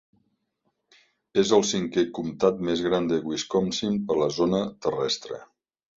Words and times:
És 1.41 1.51
el 1.57 1.65
cinquè 1.73 2.05
Comtat 2.19 2.65
més 2.69 2.83
gran 2.89 3.11
de 3.13 3.21
Wisconsin 3.33 4.03
per 4.09 4.19
la 4.23 4.31
zona 4.39 4.63
terrestre. 4.87 5.41